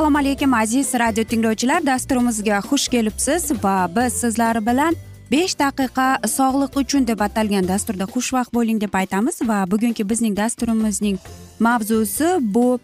assalomu 0.00 0.18
alaykum 0.18 0.54
aziz 0.54 0.94
radio 0.94 1.24
tinglovchilar. 1.24 1.86
Dasturimizga 1.86 2.58
xush 2.64 2.88
kelibsiz 2.88 3.50
va 3.64 3.90
biz 3.96 4.12
sizlar 4.12 4.56
bilan 4.66 4.94
besh 5.30 5.54
daqiqa 5.60 6.06
sog'liq 6.36 6.78
uchun 6.82 7.06
deb 7.10 7.20
atalgan 7.20 7.68
dasturda 7.68 8.06
xushvaqt 8.14 8.54
bo'ling 8.54 8.80
deb 8.80 8.96
aytamiz. 9.00 9.42
Va 9.50 9.58
bugungi 9.70 10.08
bizning 10.10 10.36
dasturimizning 10.36 11.18
mavzusi 11.66 12.28
bu 12.40 12.78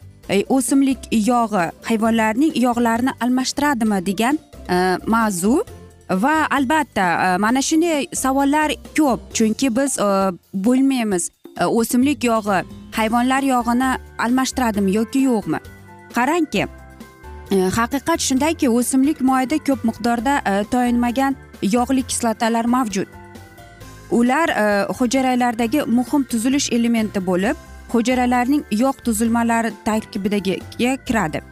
o'simlik 0.57 1.09
yog'i 1.31 1.65
hayvonlarning 1.89 2.53
yog'larini 2.67 3.13
almashtiradimi? 3.21 4.07
degan 4.07 4.39
e, 4.69 4.77
mavzu. 5.07 5.65
Va 6.11 6.37
albatta 6.51 7.07
e, 7.25 7.39
mana 7.39 7.63
shunday 7.63 8.07
savollar 8.13 8.71
ko'p 8.97 9.21
chunki 9.37 9.77
biz 9.77 9.99
e, 9.99 10.09
bilmaymiz 10.55 11.31
o'simlik 11.67 12.25
yog'i 12.25 12.65
hayvonlar 12.99 13.43
yog'ini 13.43 13.91
almashtiradimi 14.19 14.91
yoki 15.01 15.19
yo'qmi? 15.31 15.59
Qarangki 16.17 16.67
Э, 17.51 17.71
haqiqat 17.71 18.21
shundaki 18.21 18.69
o'simlik 18.69 19.21
moyida 19.23 19.59
ko'p 19.67 19.85
miqdorda 19.87 20.41
e, 20.51 20.65
toyinmagan 20.71 21.37
yog'li 21.63 22.03
kislotalar 22.03 22.67
mavjud. 22.67 23.07
Ular 24.11 24.49
e, 24.51 24.65
hujayralardagi 24.99 25.85
muhim 25.99 26.25
tuzilish 26.33 26.73
elementi 26.73 27.23
bo'lib 27.29 27.61
hujayralarning 27.93 28.65
yog' 28.71 28.99
tuzilmalari 29.07 29.71
tarkibidagiga 29.85 30.97
kiradi. 31.07 31.43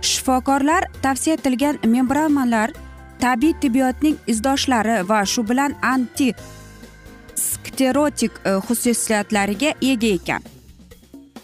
Shifokorlar 0.00 0.88
tavsiya 1.02 1.36
etilgan 1.36 1.82
membranalar 1.84 2.72
tabiiy 3.20 3.52
tibbiyotning 3.60 4.16
izdoshlari 4.26 4.96
va 5.08 5.20
shu 5.26 5.44
bilan 5.50 5.76
anti 5.82 6.32
sklerotik 7.36 8.40
e, 8.46 8.56
xususiyatlariga 8.70 9.76
ega 9.92 10.16
ekan. 10.16 10.52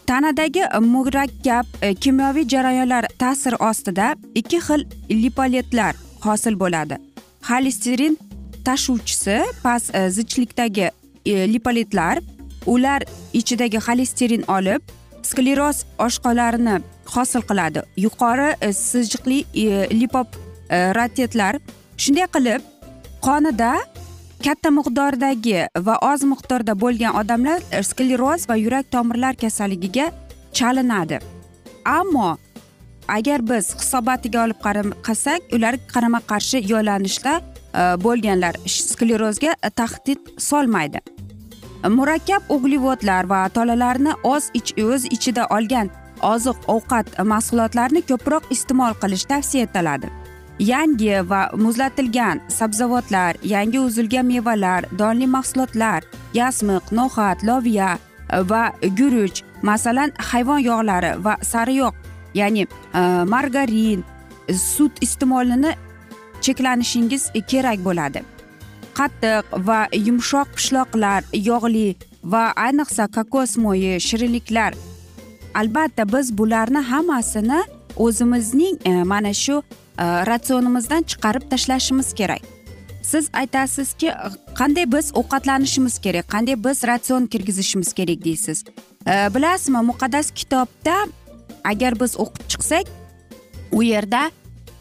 Tanadagi 0.09 0.63
murakkab 0.81 1.67
e, 1.83 1.95
kimyoviy 1.95 2.49
jarayonlar 2.49 3.05
ta'sir 3.19 3.55
ostida 3.61 4.17
ikki 4.35 4.59
xil 4.67 4.85
lipoletlar 5.11 5.95
hosil 6.25 6.55
bo'ladi. 6.61 6.97
Xolesterin 7.49 8.19
tashuvchisi 8.65 9.37
past 9.63 9.95
e, 9.95 10.09
zichlikdagi 10.11 10.91
e, 11.27 11.53
lipoletlar 11.53 12.19
ular 12.67 13.05
ichidagi 13.33 13.79
xolesterin 13.87 14.49
olib 14.57 14.81
skleroz 15.23 15.85
oshqolarini 16.07 16.81
hosil 17.15 17.43
qiladi. 17.51 17.85
Yuqori 18.05 18.73
sijiqli 18.73 19.39
lipop 20.01 20.29
ratetlar 20.71 21.61
shunday 21.97 22.29
qilib 22.35 22.63
qonida 23.27 23.73
katta 24.45 24.71
miqdordagi 24.71 25.67
va 25.87 25.97
oz 26.13 26.25
miqdorda 26.33 26.75
bo'lgan 26.83 27.17
odamlar 27.21 27.61
skleroz 27.91 28.49
va 28.49 28.57
yurak 28.57 28.91
tomirlar 28.95 29.35
kasalligiga 29.43 30.11
chalinadi. 30.53 31.19
Ammo 31.85 32.37
agar 33.09 33.43
biz 33.51 33.75
hisobotiga 33.81 34.45
olib 34.45 34.59
qarasak 34.67 35.55
ular 35.57 35.79
qarama 35.93 36.21
qarshi 36.31 36.63
yo'nalishda 36.73 37.35
e, 37.41 37.83
bo'lganlar 38.05 38.61
sklerozga 38.67 39.55
e, 39.63 39.71
tahdid 39.71 40.21
solmaydi. 40.49 41.01
Murakkab 41.99 42.51
uglevodlar 42.55 43.25
va 43.33 43.41
tolalarni 43.57 44.13
oz 44.23 44.51
ich 44.61 44.75
o'z 44.85 45.07
ichida 45.17 45.47
olgan 45.57 45.91
oziq 46.33 46.59
ovqat 46.75 47.19
mahsulotlarini 47.33 48.03
ko'proq 48.11 48.51
iste'mol 48.55 48.99
qilish 49.03 49.27
tavsiya 49.33 49.69
etiladi. 49.69 50.11
Yangi 50.59 51.31
va 51.31 51.51
muzlatilgan 51.57 52.41
sabzavotlar 52.49 53.37
yangi 53.43 53.81
uzilgan 53.81 54.27
mevalar 54.27 54.85
donli 54.99 55.27
mahsulotlar 55.27 56.05
yasmiq 56.35 56.93
no'xat 56.93 57.45
loviya 57.49 57.99
e, 58.33 58.39
va 58.51 58.63
guruch 58.99 59.43
masalan 59.63 60.13
hayvon 60.31 60.59
yog'lari 60.59 61.13
va 61.25 61.35
sariyog' 61.53 61.95
ya'ni 62.35 62.67
e, 62.95 63.01
margarin 63.35 64.05
sut 64.55 64.93
iste'molini 65.01 65.73
cheklanishingiz 66.41 67.31
kerak 67.51 67.79
bo'ladi. 67.85 68.23
Qattiq 68.99 69.45
va 69.69 69.81
yumshoq 70.07 70.49
pishloqlar 70.57 71.23
yog'li 71.33 71.97
va 72.25 72.53
ayniqsa 72.67 73.07
kokos 73.17 73.57
moyi 73.57 74.01
shirinliklar. 74.01 74.75
Albatta 75.55 76.05
biz 76.13 76.39
bularni 76.39 76.81
hammasini 76.91 77.61
o'zimizning 77.97 78.77
e, 78.85 79.03
mana 79.03 79.33
shu 79.35 79.63
Э, 79.99 80.27
ratsionimizdan 80.27 81.03
chiqarib 81.03 81.51
tashlashimiz 81.51 82.15
kerak. 82.15 82.43
Siz 83.03 83.31
aytasizki 83.33 84.13
qanday 84.59 84.93
biz 84.93 85.11
ovqatlanishimiz 85.15 85.99
kerak 85.99 86.29
qanday 86.31 86.65
biz 86.65 86.85
ratsion 86.85 87.27
kirgizishimiz 87.27 87.93
kerak 87.93 88.25
deysiz? 88.25 88.65
Э, 89.07 89.35
bilasizmi 89.35 89.83
muqaddas 89.91 90.31
kitobda 90.31 90.97
agar 91.65 92.01
biz 92.01 92.17
o'qib 92.17 92.45
chiqsak 92.49 92.87
u 93.73 93.83
yerda 93.83 94.31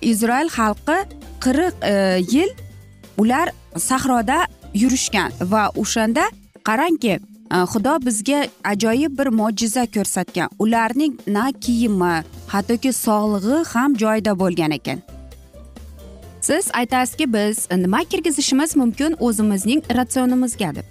izroil 0.01 0.49
xalqi 0.57 0.97
qirq 1.43 1.73
э, 1.81 2.21
yil 2.33 2.49
ular 3.17 3.49
sahroda 3.77 4.37
yurishgan 4.73 5.31
va 5.41 5.71
o'shanda 5.81 6.29
qarangki 6.63 7.19
xudo 7.71 7.97
bizga 8.05 8.45
ajoyib 8.63 9.17
bir 9.19 9.27
mo'jiza 9.39 9.85
ko'rsatgan. 9.95 10.49
Ularning 10.59 11.13
na 11.27 11.51
kiyimi 11.51 12.15
hattoki 12.53 12.91
sog'lig'i 12.93 13.63
ham 13.73 13.95
joyida 13.95 14.39
bo'lgan 14.39 14.71
ekan. 14.71 14.99
Siz 16.47 16.69
aytasizki 16.73 17.33
biz 17.33 17.67
nima 17.71 18.03
kirgizishimiz 18.03 18.75
mumkin 18.75 19.15
o'zimizning 19.19 19.83
ratsionimizga 19.97 20.75
deb. 20.75 20.85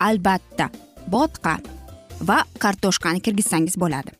Albatta 0.00 0.68
botqa 1.12 1.56
va 2.28 2.44
kartoshkani 2.58 3.20
kirgizsangiz 3.20 3.74
bo'ladi. 3.80 4.14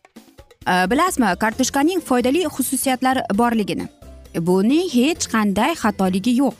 Bilasizmi 0.90 1.36
kartoshkaning 1.44 2.02
foydali 2.08 2.42
xususiyatlari 2.56 3.22
borligini. 3.38 3.86
Buning 4.48 4.90
hech 4.94 5.30
qanday 5.34 5.74
xatoligi 5.82 6.34
yo'q. 6.40 6.54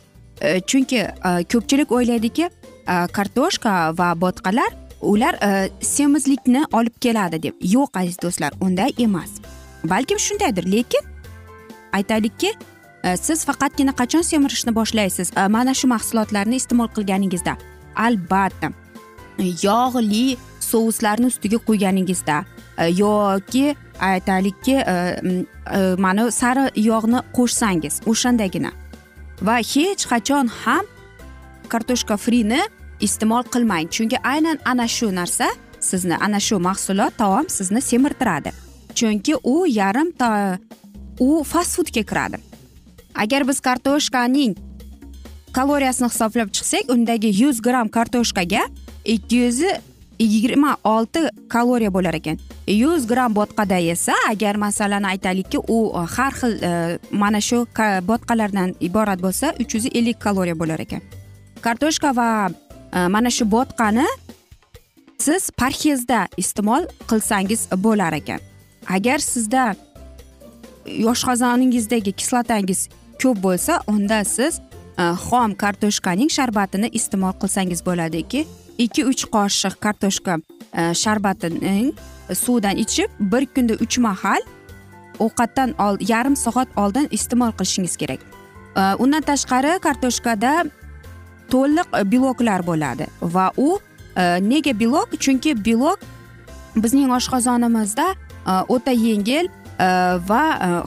Chunki 0.67 1.01
e, 1.03 1.11
ko'pchilik 1.53 1.93
o'ylaydiki 1.93 2.47
e, 2.47 2.97
kartoshka 3.17 3.75
va 3.99 4.15
botqalar 4.21 4.71
ular 5.03 5.35
e, 5.43 5.71
semizlikni 5.83 6.65
olib 6.73 6.95
keladi 7.01 7.43
deb. 7.43 7.55
Yo'q 7.75 7.99
aziz 8.01 8.17
do'stlar 8.23 8.53
unday 8.61 8.95
emas. 8.99 9.31
Balkim 9.85 10.19
shundaydir 10.19 10.73
lekin 10.73 11.03
aytaylikki 11.93 12.55
Э, 13.03 13.17
siz 13.17 13.45
faqatgina 13.49 13.93
qachon 13.97 14.23
semirishni 14.23 14.75
boshlaysiz? 14.77 15.33
Э, 15.37 15.49
mana 15.49 15.75
shu 15.75 15.89
mahsulotlarni 15.89 16.57
iste'mol 16.61 16.89
qilganingizda. 16.97 17.57
Albatta. 17.97 18.73
Э, 19.39 19.45
yog'li 19.63 20.37
souslarni 20.61 21.27
ustiga 21.33 21.59
qo'yganingizda. 21.69 22.45
Yoki 22.97 23.75
aytaylikki 24.01 24.77
mana 25.99 26.31
sari 26.31 26.65
yog'ni 26.91 27.21
qo'shsangiz 27.37 28.01
o'shandagina. 28.11 28.71
Va 29.47 29.57
hech 29.73 30.05
qachon 30.13 30.49
ham 30.63 30.85
kartoshka 31.73 32.17
frini 32.17 32.61
iste'mol 33.07 33.45
qilmang. 33.53 33.89
Chunki 33.95 34.17
aynan 34.33 34.59
ana 34.65 34.89
shu 34.89 35.11
narsa 35.21 35.49
sizni 35.81 36.17
ana 36.17 36.41
shu 36.41 36.57
mahsulot 36.69 37.17
taom 37.17 37.49
sizni 37.49 37.81
semirtiradi. 37.91 38.53
Chunki 38.95 39.35
u 39.45 39.67
yarim 39.67 40.13
ta 40.13 40.59
u 41.21 41.45
fast 41.45 41.77
foodga 41.77 42.05
kiradi. 42.13 42.50
Agar 43.15 43.49
biz 43.49 43.61
kartoshkaning 43.61 44.57
kaloriyasini 45.53 46.09
hisoblab 46.09 46.49
chiqsak 46.57 46.91
undagi 46.95 47.31
yuz 47.43 47.63
gramm 47.63 47.89
kartoshkaga 47.89 48.63
ikki 49.05 49.37
yuz 49.37 49.61
yigirma 50.21 50.77
olti 50.85 51.21
kaloriya 51.49 51.93
bo'lar 51.95 52.15
ekan. 52.15 52.39
Yuz 52.69 53.07
gramm 53.07 53.35
botqada 53.35 53.79
esa 53.79 54.15
agar 54.29 54.55
masalan 54.55 55.03
aytaylikki 55.03 55.59
u 55.59 55.79
har 56.17 56.33
xil 56.33 56.63
e, 56.63 56.99
mana 57.11 57.41
shu 57.41 57.67
botqalardan 58.11 58.75
iborat 58.81 59.23
bo'lsa 59.23 59.55
uch 59.61 59.75
yuz 59.75 59.87
ellik 59.87 60.21
kaloriya 60.21 60.59
bo'lar 60.59 60.81
ekan. 60.81 61.01
Kartoshka 61.61 62.17
va 62.17 62.51
e, 62.93 63.07
mana 63.09 63.31
shu 63.31 63.45
botqani 63.51 64.07
siz 65.19 65.51
parhezda 65.51 66.27
iste'mol 66.37 66.87
qilsangiz 67.11 67.69
bo'lar 67.77 68.13
ekan. 68.21 68.41
Agar 68.89 69.19
sizda 69.19 69.75
yoshqozoningizdagi 70.87 72.13
kislotangiz 72.13 72.89
ko'p 73.23 73.43
bo'lsa 73.43 73.81
unda 73.87 74.25
siz 74.25 74.61
e, 74.99 75.05
xom 75.27 75.55
kartoshkaning 75.63 76.31
sharbatini 76.37 76.89
iste'mol 76.99 77.35
qilsangiz 77.43 77.85
bo'ladiki. 77.89 78.47
Ikki 78.85 79.05
uch 79.11 79.25
qoshiq 79.35 79.77
kartoshka 79.85 80.39
e, 80.41 80.95
sharbatining 81.03 81.93
suvdan 82.45 82.77
ichib 82.85 83.11
bir 83.33 83.47
kunda 83.55 83.75
uch 83.85 83.99
mahal 83.99 84.43
ovqatdan 85.19 85.75
yarim 86.13 86.37
soat 86.37 86.69
oldin 86.77 87.09
iste'mol 87.11 87.53
qilishingiz 87.59 87.97
kerak. 88.01 88.21
E, 88.77 88.83
undan 89.03 89.23
tashqari 89.31 89.79
kartoshkada 89.87 90.53
to'liq 91.53 91.89
beloklar 92.13 92.67
bo'ladi 92.67 93.07
va 93.23 93.51
u 93.57 93.79
nega 94.51 94.73
belok 94.81 95.09
chunki 95.25 95.55
belok 95.65 95.99
bizning 96.77 97.11
oshqozonimizda 97.19 98.07
o'ta 98.75 98.93
yengil 99.07 99.49
va 100.31 100.43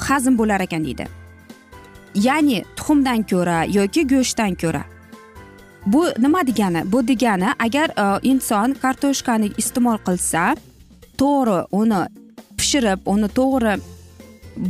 hazm 0.08 0.38
bo'lar 0.40 0.62
ekan 0.68 0.86
deydi. 0.88 1.08
Ya'ni 2.15 2.63
tuxumdan 2.75 3.24
ko'ra 3.30 3.63
yoki 3.65 4.07
go'shtdan 4.07 4.56
ko'ra. 4.56 4.83
Bu 5.86 6.06
nima 6.19 6.48
degani? 6.48 6.92
Bu 6.92 7.07
degani 7.07 7.50
agar 7.60 7.89
e, 7.89 8.19
inson 8.24 8.75
kartoshkani 8.81 9.51
iste'mol 9.57 9.98
qilsa 10.07 10.56
to'g'ri 11.18 11.60
uni 11.71 12.04
pishirib 12.57 13.00
uni 13.06 13.27
to'g'ri 13.39 13.75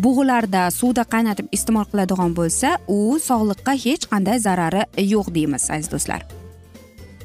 bug'larda 0.04 0.72
suvda 0.72 1.04
qaynatib 1.14 1.52
iste'mol 1.52 1.86
qiladigan 1.92 2.34
bo'lsa 2.40 2.78
u 2.88 3.20
sog'liqqa 3.30 3.74
hech 3.86 4.08
qanday 4.12 4.40
zarari 4.40 4.84
yo'q 5.14 5.34
deymiz 5.36 5.70
aziz 5.72 5.92
do'stlar. 5.92 6.22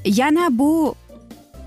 Yana 0.04 0.48
bu 0.58 0.94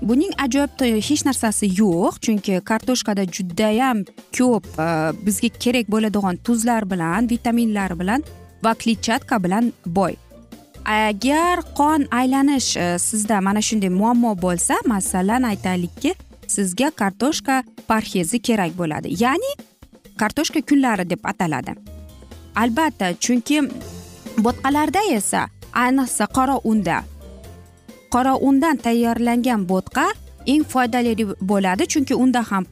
buning 0.02 0.32
ajoyib 0.44 0.84
hech 1.08 1.24
narsasi 1.28 1.66
yo'q 1.80 2.20
chunki 2.24 2.60
kartoshkada 2.70 3.24
judayam 3.36 4.04
ko'p 4.38 4.64
e, 4.78 4.86
bizga 5.26 5.50
kerak 5.64 5.90
bo'ladigan 5.94 6.36
tuzlar 6.46 6.86
bilan 6.92 7.30
vitaminlar 7.30 7.98
bilan 7.98 8.22
va 8.64 8.74
kletchatka 8.74 9.38
bilan 9.44 9.72
boy. 9.86 10.14
Agar 10.84 11.62
qon 11.78 12.06
aylanish 12.10 12.76
e, 12.76 12.98
sizda 12.98 13.40
mana 13.40 13.62
shunday 13.62 13.90
muammo 13.90 14.34
bo'lsa 14.44 14.74
masalan 14.86 15.42
aytaylikki 15.42 16.14
sizga 16.54 16.90
kartoshka 16.90 17.62
parhezi 17.88 18.38
kerak 18.46 18.72
bo'ladi. 18.80 19.14
Ya'ni 19.22 19.52
kartoshka 20.20 20.60
kunlari 20.68 21.10
deb 21.10 21.22
ataladi. 21.24 21.72
Albatta 22.62 23.14
chunki 23.24 23.58
bo'tqalarda 24.44 25.02
esa 25.18 25.46
ayniqsa 25.84 26.26
qora 26.36 26.56
unda 26.64 26.98
qora 28.12 28.34
undan 28.48 28.76
tayyorlangan 28.76 29.68
bo'tqa 29.70 30.06
eng 30.46 30.64
foydali 30.72 31.12
bo'ladi. 31.40 31.86
Chunki 31.92 32.14
unda 32.14 32.42
ham 32.50 32.66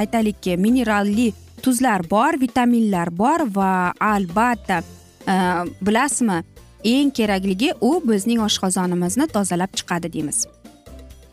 aytaylikki 0.00 0.56
mineralli 0.56 1.32
tuzlar 1.62 2.02
bor 2.10 2.38
vitaminlar 2.40 3.10
bor 3.10 3.40
va 3.56 3.92
albatta 4.00 4.82
Э, 5.26 5.64
bilasizmi? 5.80 6.44
Eng 6.84 7.10
kerakligi 7.10 7.72
u 7.80 8.02
bizning 8.04 8.40
oshqozonimizni 8.40 9.26
tozalab 9.26 9.72
chiqadi 9.78 10.12
deymiz. 10.12 10.46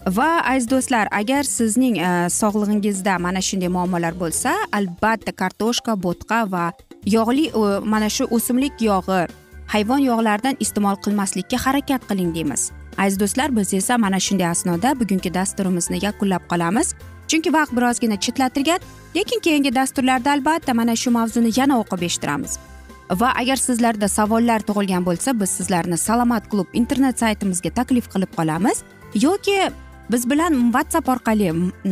Va 0.08 0.42
aziz 0.44 0.68
do'stlar 0.70 1.08
agar 1.12 1.44
sizning 1.44 1.98
e, 1.98 2.30
sog'lig'ingizda 2.30 3.20
mana 3.20 3.42
shunday 3.42 3.70
muammolar 3.72 4.18
bo'lsa 4.20 4.52
albatta 4.72 5.32
kartoshka 5.32 5.94
bo'tqa 6.06 6.40
va 6.52 6.66
yog'li 7.06 7.46
mana 7.94 8.10
shu 8.10 8.28
o'simlik 8.36 8.82
yog'i 8.82 9.22
hayvon 9.74 10.04
yog'laridan 10.10 10.60
iste'mol 10.66 11.00
qilmaslikka 11.06 11.58
harakat 11.66 12.10
qiling 12.10 12.36
deymiz. 12.36 12.72
Aziz 12.98 13.20
do'stlar 13.20 13.56
biz 13.56 13.74
esa 13.74 13.98
mana 13.98 14.20
shunday 14.20 14.48
asnoda 14.48 15.00
bugungi 15.00 15.34
dasturimizni 15.34 16.04
yakunlab 16.06 16.44
qolamiz. 16.52 16.96
Chunki 17.28 17.54
vaqt 17.54 17.72
birozgina 17.78 18.20
chetlatilgan 18.20 18.80
lekin 19.16 19.40
keyingi 19.40 19.76
dasturlarda 19.76 20.32
albatta 20.32 20.74
mana 20.74 20.96
shu 20.96 21.12
mavzuni 21.12 21.52
yana 21.60 21.80
o'qib 21.82 22.02
eshittiramiz. 22.10 22.60
Va 23.20 23.32
agar 23.42 23.60
sizlarda 23.62 24.08
savollar 24.08 24.62
tug'ilgan 24.68 25.06
bo'lsa 25.06 25.34
biz 25.40 25.50
sizlarni 25.50 25.98
salomat 25.98 26.50
klub 26.52 26.68
internet 26.74 27.20
saytimizga 27.20 27.70
taklif 27.80 28.10
qilib 28.14 28.32
qolamiz. 28.38 28.84
Yoki 29.14 29.58
biz 30.12 30.30
bilan 30.30 30.54
whatsapp 30.76 31.10
orqali 31.10 31.52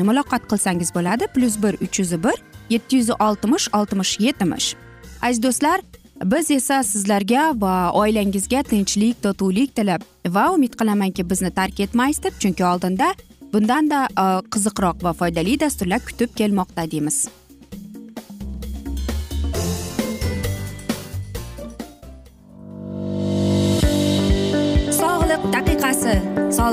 muloqot 0.09 0.47
qilsangiz 0.51 0.93
bo'ladi. 0.95 1.27
Plyus 1.33 1.55
bir 1.63 1.73
uch 1.85 1.99
yuz 1.99 2.13
bir 2.23 2.37
yetti 2.69 2.95
yuz 2.95 3.09
oltmish 3.09 3.67
oltmish 3.73 4.19
yetmish. 4.19 4.75
Aziz 5.21 5.43
do'stlar 5.43 5.81
biz 6.23 6.51
esa 6.51 6.83
sizlarga 6.83 7.51
va 7.61 7.91
oilangizga 8.01 8.63
tinchlik 8.63 9.21
totuvlik 9.23 9.75
tilab 9.75 10.01
va 10.27 10.45
umid 10.53 10.77
qilamanki 10.79 11.29
bizni 11.29 11.51
tark 11.51 11.79
etmaysiz 11.79 12.23
deb 12.23 12.39
chunki 12.39 12.65
oldinda 12.65 13.13
bundanda 13.53 14.07
e, 14.23 14.25
qiziqroq 14.53 15.03
va 15.03 15.13
foydali 15.13 15.59
dasturlar 15.59 15.99
kutib 15.99 16.35
kelmoqda 16.35 16.91
deymiz. 16.91 17.27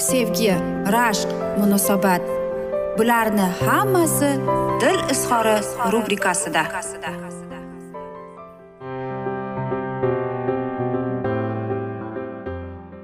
sevgi 0.00 0.54
rashq 0.94 1.28
munosabat. 1.58 2.22
Bularni 2.98 3.46
hammasi 3.60 4.30
dil 4.80 4.98
izhori 5.12 5.56
rubrikasida. 5.92 6.62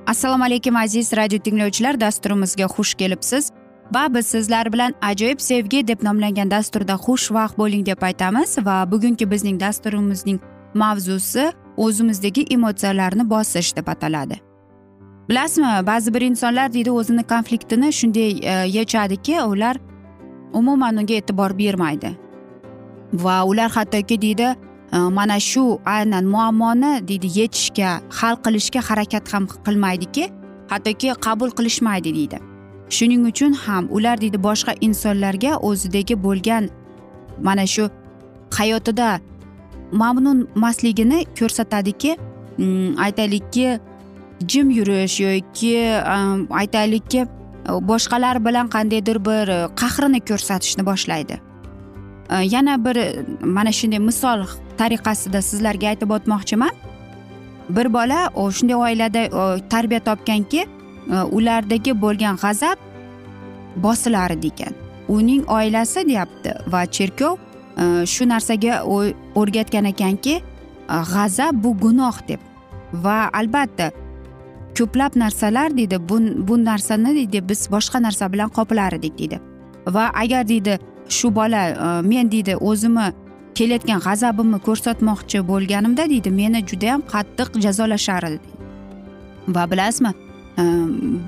Assalomu 0.07 0.45
alaykum 0.45 0.77
aziz 0.77 1.13
radio 1.13 1.39
tinglovchilar. 1.39 2.01
Dasturimizga 2.01 2.65
xush 2.65 2.95
kelibsiz. 2.95 3.51
Va 3.95 4.15
biz 4.15 4.27
sizlar 4.27 4.73
bilan 4.73 4.95
ajoyib 5.03 5.41
sevgi 5.41 5.89
deb 5.89 6.03
nomlangan 6.03 6.51
dasturda 6.51 6.95
xushvaqt 7.07 7.59
bo'ling 7.59 7.87
deb 7.87 8.03
aytamiz. 8.03 8.59
Va 8.59 8.91
bugungi 8.91 9.31
bizning 9.31 9.61
dasturimizning 9.61 10.41
mavzusi 10.75 11.53
o'zimizdagi 11.77 12.47
emotsiyalarni 12.51 13.31
bosish 13.31 13.77
deb 13.77 13.89
ataladi. 13.89 14.46
Bilasizmi 15.29 15.87
ba'zi 15.87 16.15
bir 16.15 16.21
insonlar 16.21 16.73
deydi 16.73 16.91
o'zini 16.91 17.23
konfliktini 17.23 17.93
shunday 17.93 18.31
e, 18.43 18.69
yechadiki 18.69 19.43
ular 19.43 19.77
umuman 20.53 20.97
unga 20.97 21.15
e'tibor 21.15 21.59
bermaydi. 21.59 22.11
Va 23.13 23.45
ular 23.45 23.71
hattoki 23.71 24.23
deydi 24.23 24.57
e, 24.93 24.99
mana 24.99 25.41
shu 25.41 25.81
aynan 25.85 26.25
muammoni 26.25 27.09
deydi 27.09 27.39
yechishga 27.39 28.01
hal 28.11 28.37
qilishga 28.45 28.81
harakat 28.89 29.33
ham 29.33 29.47
qilmaydiki 29.47 30.31
hattoki 30.69 31.13
qabul 31.27 31.51
qilishmaydi 31.51 32.15
deydi. 32.15 32.39
Shuning 32.89 33.27
uchun 33.27 33.53
ham 33.53 33.89
ular 33.91 34.21
deydi 34.21 34.39
boshqa 34.43 34.73
insonlarga 34.81 35.57
o'zidagi 35.57 36.23
bo'lgan 36.23 36.71
mana 37.43 37.67
shu 37.67 37.91
hayotida 38.59 39.21
mamnun 39.93 40.49
emasligini 40.57 41.25
ko'rsatadiki 41.39 42.17
mm, 42.59 42.99
aytaylikki 42.99 43.79
jim 44.49 44.71
yurish 44.71 45.21
yoki 45.21 45.75
aytaylikki 46.51 47.27
boshqalar 47.69 48.45
bilan 48.45 48.69
qandaydir 48.69 49.25
bir 49.25 49.49
e, 49.49 49.69
qahrini 49.77 50.21
ko'rsatishni 50.21 50.87
boshlaydi. 50.87 51.41
E, 52.31 52.37
yana 52.37 52.85
bir 52.85 52.97
mana 53.41 53.73
shunday 53.73 53.99
misol 53.99 54.47
tariqasida 54.79 55.43
sizlarga 55.43 55.89
aytib 55.89 56.11
o'tmoqchiman. 56.11 56.75
Bir 57.69 57.93
bola 57.93 58.31
shunday 58.53 58.77
oilada 58.77 59.19
e, 59.19 59.69
tarbiya 59.69 60.01
topganki 60.01 60.67
ulardagi 61.31 62.01
bo'lgan 62.03 62.37
g'azab 62.43 62.79
bosilardi 63.77 64.47
ekan 64.47 64.75
uning 65.09 65.45
oilasi 65.49 66.03
deyapti 66.09 66.51
va 66.73 66.81
cherkov 66.87 67.37
shu 68.13 68.27
narsaga 68.29 68.81
o'rgatgan 69.41 69.85
ekanki 69.93 70.41
g'azab 71.13 71.63
bu 71.65 71.77
gunoh 71.85 72.19
deb 72.29 72.41
va 72.93 73.31
albatta 73.33 73.91
ko'plab 74.79 75.13
narsalar 75.17 75.77
deydi 75.77 75.99
bu 76.09 76.19
bu 76.49 76.65
narsani 76.65 77.15
deydi 77.15 77.49
biz 77.49 77.69
boshqa 77.71 78.03
narsa 78.03 78.33
bilan 78.33 78.49
qoplar 78.49 78.93
edik 78.93 79.19
deydi 79.19 79.41
va 79.87 80.11
agar 80.23 80.49
deydi 80.49 80.79
shu 81.09 81.35
bola 81.35 81.63
e, 81.69 82.09
men 82.09 82.31
deydi 82.33 82.57
o'zimni 82.57 83.07
kelayotgan 83.55 84.01
g'azabimni 84.07 84.59
ko'rsatmoqchi 84.69 85.39
bo'lganimda 85.51 86.09
deydi 86.13 86.31
meni 86.31 86.61
judayam 86.71 87.03
qattiq 87.13 87.61
jazolashar 87.67 88.23
edi 88.31 88.39
va 89.49 89.71
bilasizmi 89.71 90.13
e, 90.61 90.63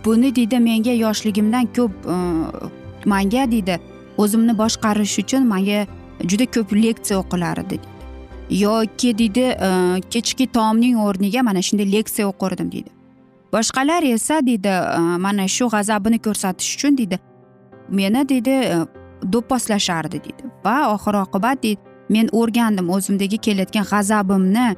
buni 0.05 0.35
deydi 0.39 0.59
menga 0.69 0.95
yoshligimdan 1.05 1.71
ko'p 1.77 1.93
e, 2.15 2.17
manga 3.13 3.45
deydi 3.55 3.79
o'zimni 4.23 4.59
boshqarish 4.63 5.19
uchun 5.23 5.49
manga 5.55 5.87
juda 6.31 6.47
ko'p 6.57 6.77
leksiya 6.85 7.19
o'qilar 7.23 7.65
edi 7.65 7.81
yoki 8.51 9.19
deydi 9.19 9.45
kechki 10.11 10.47
taomning 10.57 10.97
o'rniga 11.07 11.43
mana 11.49 11.63
shunday 11.63 11.93
leksiya 11.97 12.29
o'qirdim 12.29 12.73
deydi. 12.73 12.98
Boshqalar 13.53 14.03
esa 14.03 14.47
deydi 14.47 14.73
mana 15.25 15.49
shu 15.49 15.69
g'azabini 15.75 16.19
ko'rsatish 16.27 16.71
uchun 16.77 16.99
deydi. 16.99 17.19
Meni 17.89 18.29
deydi 18.29 18.55
do'pposlashardi 19.33 20.19
deydi. 20.27 20.43
Va 20.65 20.77
oxir 20.95 21.15
oqibat 21.25 21.63
deydi 21.63 21.81
men 22.15 22.27
o'rgandim 22.41 22.91
o'zimdagi 22.97 23.39
kelayotgan 23.47 23.87
g'azabimni 23.93 24.69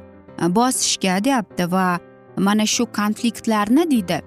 bosishga 0.57 1.23
deyapti. 1.23 1.71
Va 1.71 1.99
mana 2.37 2.65
shu 2.65 2.83
konfliktlarni 2.99 3.83
deydi 3.93 4.17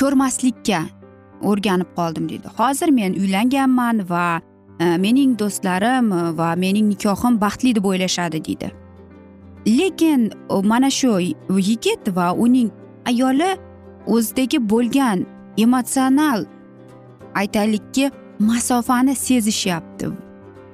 ko'rmaslikka 0.00 0.80
o'rganib 1.42 1.90
qoldim 1.98 2.28
deydi. 2.28 2.48
Hozir 2.58 2.88
men 3.00 3.12
uylanganman 3.22 3.96
va 4.12 4.40
mening 5.04 5.38
do'stlarim 5.38 6.06
va 6.38 6.48
mening 6.64 6.86
nikohim 6.92 7.40
baxtli 7.44 7.74
deb 7.76 7.84
o'ylashadi 7.90 8.44
deydi. 8.48 8.68
Lekin 9.78 10.32
mana 10.70 10.90
shu 10.90 11.12
yigit 11.68 12.16
va 12.16 12.32
uning 12.32 12.70
ayoli 13.06 13.56
o'zidagi 14.06 14.58
bo'lgan 14.70 15.26
emotsional 15.58 16.44
aytaylikki 17.34 18.10
masofani 18.38 19.14
sezishyapti. 19.14 20.06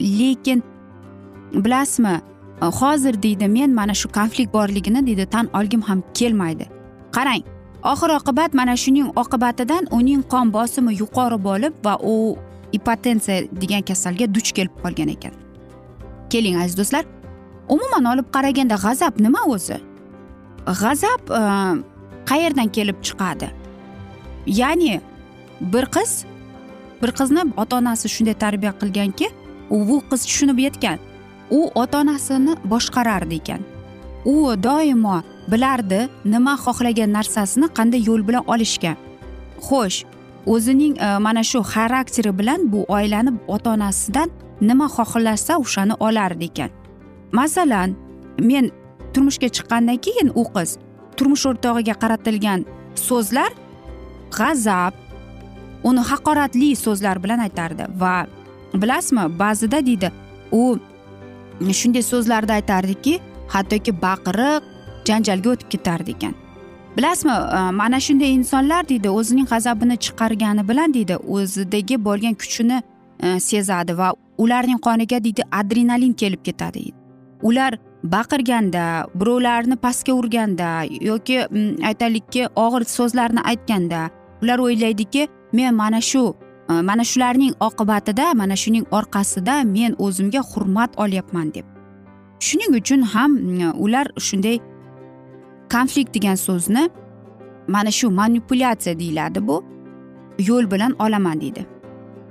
Lekin 0.00 0.62
bilasizmi 1.52 2.20
hozir 2.60 3.22
deydi 3.22 3.48
men 3.48 3.74
mana 3.74 3.94
shu 3.94 4.12
konflikt 4.12 4.52
borligini 4.52 5.06
deydi 5.06 5.26
tan 5.26 5.48
olgim 5.54 5.80
ham 5.80 6.02
kelmaydi. 6.14 6.66
Qarang 7.12 7.42
oxir 7.82 8.10
oqibat 8.10 8.54
mana 8.54 8.76
shuning 8.76 9.08
oqibatidan 9.16 9.86
uning 9.90 10.22
qon 10.32 10.52
bosimi 10.52 10.94
yuqori 10.94 11.44
bo'lib 11.44 11.72
va 11.84 11.98
u 12.02 12.36
ipotensiya 12.72 13.42
degan 13.60 13.82
kasalga 13.82 14.34
duch 14.34 14.52
kelib 14.52 14.74
qolgan 14.82 15.08
ekan. 15.08 15.32
Keling 16.30 16.56
aziz 16.62 16.78
do'stlar 16.78 17.04
umuman 17.68 18.04
olib 18.12 18.26
qaraganda 18.34 18.76
g'azab 18.84 19.20
nima 19.20 19.42
o'zi? 19.54 19.78
G'azab 20.80 21.22
ehm, 21.40 21.82
qayerdan 22.28 22.68
kelib 22.76 22.98
chiqadi? 23.06 23.48
Ya'ni 24.46 25.00
bir 25.60 25.84
qiz 25.94 26.24
bir 27.02 27.10
qizni 27.18 27.42
ota 27.56 27.76
onasi 27.76 28.08
shunday 28.08 28.34
tarbiya 28.34 28.72
qilganki 28.80 29.28
u 29.70 30.02
qiz 30.10 30.20
tushunib 30.28 30.58
yetgan. 30.58 30.98
U 31.50 31.70
ota 31.74 32.00
onasini 32.00 32.54
boshqarardi 32.72 33.34
ekan. 33.34 33.60
U 34.24 34.34
doimo 34.62 35.22
bilardi 35.52 36.08
nima 36.24 36.54
xohlagan 36.64 37.10
narsasini 37.18 37.68
qanday 37.76 38.02
yo'l 38.08 38.22
bilan 38.28 38.44
olishga. 38.52 38.92
Xo'sh 39.66 40.04
o'zining 40.46 40.94
e, 40.98 41.18
mana 41.18 41.42
shu 41.50 41.58
xarakteri 41.72 42.38
bilan 42.38 42.60
bu 42.72 42.84
oilani 42.88 43.32
ota 43.48 43.70
onasidan 43.70 44.28
nima 44.60 44.86
xohlasa 44.96 45.58
o'shani 45.64 45.94
olardi 46.06 46.44
ekan. 46.50 46.70
Masalan 47.32 47.96
men 48.38 48.70
turmushga 49.12 49.48
chiqqandan 49.56 49.98
keyin 50.06 50.28
u 50.40 50.44
qiz 50.54 50.70
turmush 51.16 51.46
o'rtog'iga 51.50 51.94
qaratilgan 52.02 52.64
so'zlar 53.08 53.50
g'azab 54.38 54.92
uni 55.88 56.02
haqoratli 56.10 56.76
so'zlar 56.84 57.22
bilan 57.24 57.38
aytardi. 57.46 57.86
Va 58.02 58.26
bilasizmi 58.82 59.24
ba'zida 59.38 59.86
deydi 59.86 60.12
u 60.52 60.78
shunday 61.80 62.02
so'zlarni 62.12 62.52
aytardiki 62.58 63.14
hattoki 63.54 63.92
baqiriq 64.06 64.62
janjalga 65.08 65.50
o'tib 65.54 65.68
ketardi 65.74 66.16
ekan. 66.16 66.34
Bilasizmi 66.96 67.32
e, 67.32 67.60
mana 67.80 68.00
shunday 68.06 68.30
insonlar 68.38 68.88
deydi 68.88 69.08
o'zining 69.18 69.46
g'azabini 69.52 69.96
chiqargani 70.04 70.68
bilan 70.70 70.94
deydi 70.94 71.16
o'zidagi 71.36 72.04
bo'lgan 72.06 72.34
kuchini 72.42 72.82
e, 73.22 73.40
sezadi 73.40 73.98
va 73.98 74.08
ularning 74.38 74.80
qoniga 74.86 75.24
deydi 75.24 75.42
adrenalin 75.60 76.12
kelib 76.12 76.42
ketadi 76.48 76.92
ular 77.42 77.78
baqirganda 78.04 79.06
birovlarni 79.14 79.76
pastga 79.76 80.12
urganda 80.12 80.84
yoki 81.00 81.46
mm, 81.50 81.84
aytaylikki 81.84 82.48
og'ir 82.56 82.84
so'zlarni 82.84 83.40
aytganda 83.40 84.10
ular 84.42 84.58
o'ylaydiki 84.58 85.28
men 85.52 85.74
mana 85.74 86.00
shu 86.00 86.34
e, 86.70 86.72
mana 86.72 87.04
shularning 87.04 87.54
oqibatida 87.60 88.34
mana 88.34 88.56
shuning 88.56 88.86
orqasida 88.90 89.64
men 89.64 89.94
o'zimga 89.98 90.40
hurmat 90.40 90.98
olyapman 90.98 91.54
deb. 91.54 91.64
Shuning 92.40 92.72
uchun 92.80 93.02
ham 93.02 93.32
mm, 93.32 93.72
ular 93.84 94.06
shunday 94.18 94.58
konflikt 95.72 96.14
degan 96.14 96.34
so'zni 96.34 96.88
mana 97.68 97.90
shu 97.90 98.10
manipulyatsiya 98.10 98.98
deyiladi 98.98 99.46
bu 99.48 99.64
yo'l 100.38 100.70
bilan 100.70 100.92
olaman 100.98 101.40
deydi. 101.40 101.66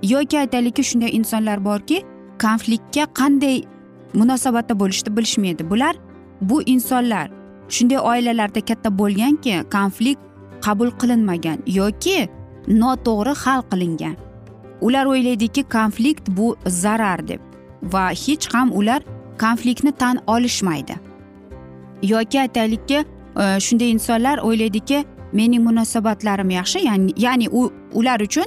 Yoki 0.04 0.40
aytaylikki 0.40 0.84
shunday 0.84 1.10
insonlar 1.18 1.66
borki 1.66 2.04
konfliktga 2.42 3.06
qanday 3.20 3.64
munosabatda 4.14 4.80
bo'lishni 4.80 5.18
bilishmaydi. 5.18 5.70
Bular 5.70 5.96
bu 6.42 6.64
insonlar 6.64 7.30
shunday 7.70 7.98
oilalarda 7.98 8.62
katta 8.62 8.90
bo'lganki 8.98 9.64
konflikt 9.72 10.22
qabul 10.62 10.92
qilinmagan 11.02 11.58
yoki 11.68 12.30
noto'g'ri 12.68 13.34
hal 13.44 13.62
qilingan. 13.72 14.16
Ular 14.82 15.06
o'ylaydiki 15.06 15.64
konflikt 15.64 16.30
bu 16.38 16.56
zarar 16.68 17.28
deb 17.28 17.40
va 17.84 18.10
hech 18.10 18.54
ham 18.54 18.72
ular 18.72 19.02
konfliktni 19.40 19.92
tan 19.92 20.20
olishmaydi. 20.28 20.96
Yoki 22.04 22.42
aytaylikki 22.42 22.98
e, 23.38 23.60
shunday 23.60 23.92
insonlar 23.92 24.38
o'ylaydiki 24.38 25.06
mening 25.34 25.64
munosabatlarim 25.64 26.50
yaxshi 26.50 26.80
ya'ni 26.86 27.14
ya'ni 27.18 27.50
u 27.50 27.72
ular 27.94 28.20
uchun 28.20 28.46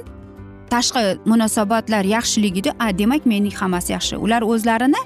tashqi 0.69 1.17
munosabatlar 1.25 2.03
yaxshiligida 2.05 2.71
a 2.79 2.97
demak 2.97 3.25
mening 3.25 3.53
hammasi 3.53 3.93
yaxshi. 3.93 4.15
Ular 4.15 4.41
o'zlarini 4.41 5.01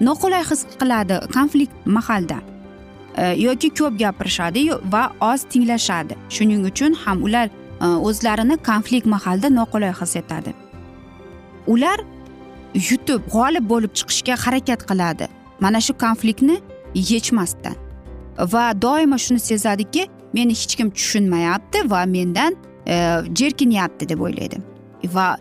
noqulay 0.00 0.44
his 0.50 0.64
qiladi 0.80 1.16
konflikt 1.36 1.74
mahalda. 1.96 2.38
E, 3.16 3.24
yoki 3.46 3.70
ko'p 3.78 3.98
gapirishadi 3.98 4.62
va 4.92 5.02
oz 5.20 5.40
tinglashadi. 5.52 6.14
Shuning 6.36 6.64
uchun 6.70 6.94
ham 7.04 7.22
ular 7.22 7.46
e, 7.84 7.86
o'zlarini 8.08 8.56
konflikt 8.70 9.06
mahalda 9.06 9.48
noqulay 9.60 9.92
his 10.00 10.16
etadi. 10.22 10.54
Ular 11.66 11.98
yutib 12.74 13.20
g'olib 13.34 13.68
bo'lib 13.72 13.92
chiqishga 13.98 14.34
harakat 14.44 14.86
qiladi. 14.90 15.28
Mana 15.60 15.80
shu 15.80 15.92
konfliktni 16.04 16.56
yechmasdan. 16.94 17.76
Va 18.52 18.64
doimo 18.82 19.18
shuni 19.24 19.40
sezadiki 19.50 20.06
meni 20.32 20.54
hech 20.60 20.74
kim 20.78 20.90
tushunmayapti 20.90 21.90
va 21.92 22.04
mendan 22.16 22.52
e, 22.86 22.96
jerkinyapti 23.38 24.08
deb 24.08 24.20
o'ylaydi. 24.26 24.56
Va 25.16 25.36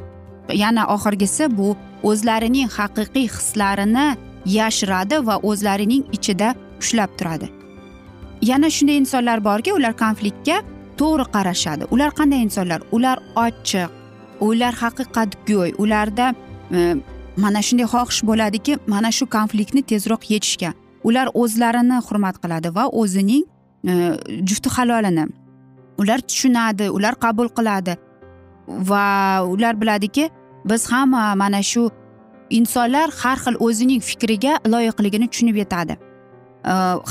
yana 0.54 0.88
oxirgisi 0.96 1.58
bu 1.58 1.76
o'zlarining 2.04 2.70
haqiqiy 2.78 3.28
hislarini 3.36 4.08
yashiradi 4.58 5.26
va 5.28 5.36
o'zlarining 5.50 6.04
ichida 6.18 6.50
ushlab 6.82 7.12
turadi. 7.20 7.48
Yana 8.42 8.70
shunday 8.76 8.98
insonlar 9.04 9.40
borki 9.50 9.74
ular 9.78 9.94
konfliktga 10.04 10.58
to'g'ri 11.00 11.26
qarashadi. 11.36 11.84
Ular 11.94 12.12
qanday 12.20 12.42
insonlar? 12.48 12.82
Ular 12.96 13.18
ochiq 13.46 13.90
ular 14.48 14.74
haqiqatgo'y 14.84 15.74
ularda 15.84 16.34
e, 16.72 16.96
mana 17.44 17.62
shunday 17.68 17.88
xohish 17.94 18.22
bo'ladiki 18.30 18.78
mana 18.88 19.12
shu 19.18 19.26
konfliktni 19.38 19.82
tezroq 19.92 20.24
yechishga. 20.34 20.72
Ular 21.04 21.28
o'zlarini 21.42 21.98
hurmat 22.08 22.36
qiladi 22.44 22.76
va 22.78 22.86
o'zining 23.02 23.44
e, 23.92 23.94
jufti 24.50 24.70
halolini 24.76 25.26
ular 26.02 26.20
tushunadi 26.30 26.90
ular 26.98 27.16
qabul 27.26 27.48
qiladi. 27.58 27.98
Va 28.90 29.06
ular 29.54 29.82
biladiki 29.82 30.30
biz 30.66 30.92
ham 30.92 31.10
mana 31.44 31.62
shu 31.72 31.90
insonlar 32.50 33.10
har 33.22 33.38
xil 33.44 33.58
o'zining 33.66 34.02
fikriga 34.02 34.60
loyiqligini 34.74 35.28
tushunib 35.32 35.58
yetadi. 35.62 35.98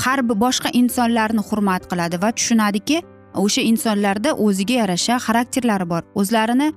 Har 0.03 0.19
bir 0.29 0.37
boshqa 0.45 0.69
insonlarni 0.81 1.41
hurmat 1.49 1.87
qiladi 1.91 2.21
va 2.23 2.29
tushunadiki 2.37 3.01
o'sha 3.43 3.61
insonlarda 3.71 4.33
o'ziga 4.45 4.75
yarasha 4.81 5.17
xarakterlari 5.25 5.89
bor. 5.89 6.03
O'zlarini 6.19 6.69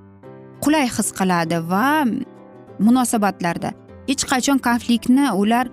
qulay 0.65 0.87
his 0.97 1.09
qiladi 1.19 1.59
va 1.73 2.05
munosabatlarda. 2.87 3.73
Hech 4.09 4.25
qachon 4.33 4.59
konfliktni 4.69 5.27
ular 5.43 5.67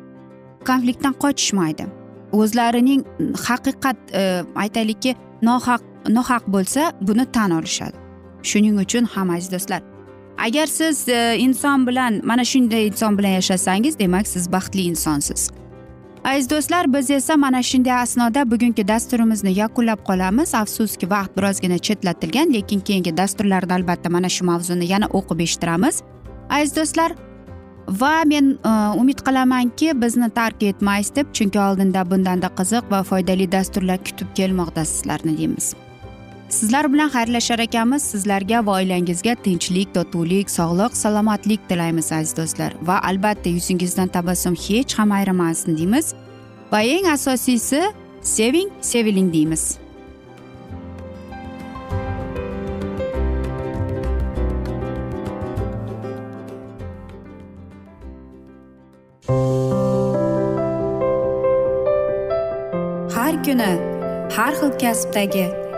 konfliktdan 0.70 1.14
qochishmaydi. 1.24 1.86
O'zlarining 2.40 3.02
haqiqat 3.48 3.98
e, 4.14 4.24
aytaylikki 4.64 5.16
nohaq 5.42 5.82
nohaq 6.18 6.44
bo'lsa 6.56 6.92
buni 7.02 7.26
tan 7.36 7.52
olishadi. 7.60 7.98
Shuning 8.50 8.76
uchun 8.84 9.04
ham 9.14 9.30
aziz 9.36 9.52
do'stlar 9.56 9.82
agar 10.46 10.68
siz 10.68 11.08
e, 11.10 11.38
inson 11.40 11.88
bilan 11.88 12.22
mana 12.24 12.44
shunday 12.44 12.88
inson 12.88 13.18
bilan 13.18 13.30
yashasangiz 13.30 14.00
demak 14.00 14.28
siz 14.28 14.52
baxtli 14.52 14.82
insonsiz. 14.82 15.52
Aziz 16.24 16.50
do'stlar 16.50 16.94
biz 16.94 17.10
esa 17.10 17.38
mana 17.38 17.64
shunday 17.64 17.94
asnoda 17.94 18.52
bugungi 18.52 18.88
dasturimizni 18.88 19.54
yakunlab 19.54 20.04
qolamiz. 20.10 20.56
Afsuski 20.56 21.10
vaqt 21.10 21.38
birozgina 21.38 21.78
chetlatilgan 21.78 22.54
lekin 22.54 22.80
keyingi 22.80 23.18
dasturlarda 23.18 23.74
albatta 23.74 24.10
mana 24.10 24.30
shu 24.30 24.46
mavzuni 24.46 24.86
yana 24.86 25.06
o'qib 25.06 25.40
eshittiramiz. 25.40 26.02
Aziz 26.50 26.76
do'stlar 26.76 27.12
va 27.88 28.24
men 28.26 28.58
e, 28.66 28.72
umid 29.02 29.20
qilamanki 29.28 30.02
bizni 30.02 30.30
tark 30.30 30.64
etmaysiz 30.64 31.16
deb 31.16 31.28
chunki 31.34 31.60
oldinda 31.60 32.10
bundanda 32.12 32.48
qiziq 32.60 32.92
va 32.92 33.04
foydali 33.04 33.52
dasturlar 33.52 33.98
kutib 33.98 34.36
kelmoqda 34.36 34.86
sizlarni 34.86 35.38
deymiz. 35.38 35.76
Sizlar 36.50 36.94
bilan 36.94 37.10
xayrlashar 37.10 37.60
ekanmiz. 37.60 38.04
Sizlarga 38.04 38.66
va 38.66 38.72
oilangizga 38.82 39.36
tinchlik 39.44 39.94
totuvlik 39.94 40.50
sog'lik 40.50 40.98
salomatlik 40.98 41.70
tilaymiz 41.70 42.12
aziz 42.12 42.38
do'stlar. 42.38 42.74
Va 42.82 43.02
albatta 43.10 43.50
yuzingizdan 43.50 44.08
tabassum 44.08 44.56
hech 44.56 45.00
ham 45.00 45.12
ayrimasin 45.12 45.78
deymiz. 45.78 46.14
Va 46.72 46.82
eng 46.82 47.06
asosiysi 47.06 47.84
seving 48.22 48.70
seviling 48.82 49.34
deymiz. 49.34 49.78
Har 63.16 63.44
kuni 63.44 63.72
har 64.36 64.54
xil 64.60 64.72
kasbdagi 64.82 65.69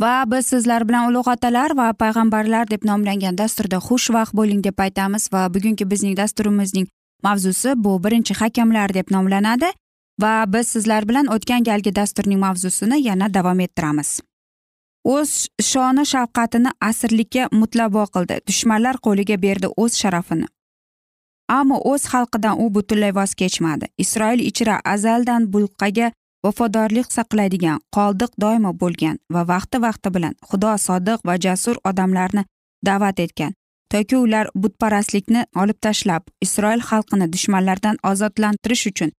Va 0.00 0.24
biz 0.26 0.46
sizlar 0.46 0.88
bilan 0.88 1.08
ulug' 1.10 1.28
otalar 1.34 1.76
va 1.76 1.92
payg'ambarlar 1.92 2.70
deb 2.70 2.82
nomlangan 2.90 3.38
dasturda 3.38 3.78
xushvaqt 3.88 4.34
bo'ling 4.38 4.64
deb 4.66 4.78
aytamiz 4.86 5.28
va 5.32 5.46
bugungi 5.54 5.84
bizning 5.92 6.16
dasturimizning 6.16 6.86
mavzusi 7.22 7.74
bu 7.84 7.92
birinchi 8.04 8.34
hakamlar 8.34 8.94
deb 8.94 9.10
nomlanadi 9.10 9.70
va 10.22 10.44
biz 10.48 10.66
sizlar 10.74 11.08
bilan 11.08 11.26
o'tgan 11.34 11.62
galgi 11.68 11.96
dasturning 11.96 12.40
mavzusini 12.40 13.02
yana 13.08 13.34
davom 13.34 13.60
ettiramiz. 13.60 14.20
O'z 15.04 15.32
shoni 15.70 16.04
shafqatini 16.12 16.70
asrlikka 16.80 17.48
mutlabo 17.52 18.04
qildi 18.14 18.40
dushmanlar 18.48 18.96
qo'liga 19.06 19.36
berdi 19.46 19.68
o'z 19.76 19.98
sharafini. 20.02 20.46
Ammo 21.48 21.78
o'z 21.92 22.02
xalqidan 22.12 22.60
u 22.62 22.70
butunlay 22.74 23.12
voz 23.18 23.34
kechmadi. 23.40 23.86
Isroil 23.98 24.40
ichra 24.50 24.76
azaldan 24.94 25.52
bulqaga 25.52 26.12
vafodorlik 26.44 27.08
saqlaydigan 27.16 27.80
qoldiq 27.96 28.32
doimo 28.44 28.72
bo'lgan 28.82 29.16
va 29.34 29.42
vaqti 29.52 29.80
vaqti 29.86 30.14
bilan 30.16 30.34
xudo 30.48 30.72
sodiq 30.86 31.18
va 31.28 31.34
jasur 31.44 31.76
odamlarni 31.90 32.42
da'vat 32.86 33.20
etgan. 33.24 33.52
Toki 33.92 34.16
ular 34.16 34.46
butparastlikni 34.62 35.42
olib 35.62 35.78
tashlab 35.86 36.22
isroil 36.46 36.80
xalqini 36.90 37.26
dushmanlardan 37.34 37.96
ozodlantirish 38.10 38.86
uchun 38.90 39.10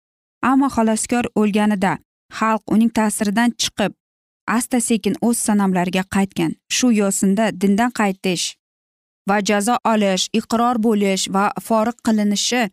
ammo 0.50 0.68
xaloskor 0.76 1.24
o'lganida 1.40 1.92
xalq 2.38 2.62
uning 2.74 2.90
ta'siridan 2.98 3.50
chiqib 3.62 3.92
asta 4.56 4.80
sekin 4.80 5.14
o'z 5.26 5.38
sanamlariga 5.46 6.04
qaytgan. 6.14 6.52
Shu 6.76 6.92
yo'sinda 7.00 7.44
dindan 7.60 7.90
qaytish 8.00 8.46
va 9.28 9.36
jazo 9.48 9.76
olish 9.92 10.24
iqror 10.40 10.76
bo'lish 10.86 11.24
va 11.34 11.44
forig 11.66 11.98
qilinishi 12.06 12.62
e, 12.64 12.70